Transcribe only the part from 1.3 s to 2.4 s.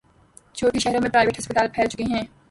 ہسپتال پھیل چکے ہیں۔